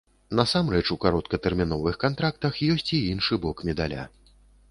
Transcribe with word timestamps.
Насамрэч, 0.37 0.85
у 0.95 0.95
кароткатэрміновых 1.03 1.99
кантрактах 2.05 2.53
ёсць 2.77 2.89
і 3.01 3.05
іншы 3.13 3.39
бок 3.47 3.57
медаля. 3.71 4.09